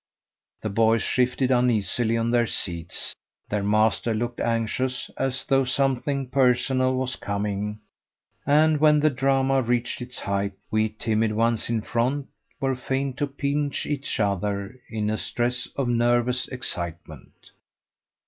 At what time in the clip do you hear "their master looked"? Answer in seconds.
3.49-4.39